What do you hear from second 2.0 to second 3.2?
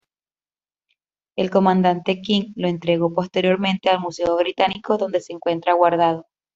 King lo entregó